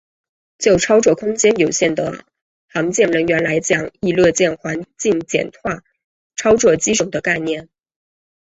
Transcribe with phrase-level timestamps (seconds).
[0.57, 2.25] 就操作空间有限的
[2.67, 5.83] 航舰人员来讲亦乐见环境简化
[6.35, 7.69] 操作机种的概念。